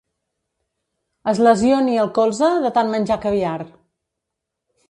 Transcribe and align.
Es 1.33 1.43
lesioni 1.47 1.99
el 2.05 2.11
colze 2.17 2.51
de 2.67 2.75
tant 2.79 2.93
menjar 2.97 3.19
caviar. 3.27 3.57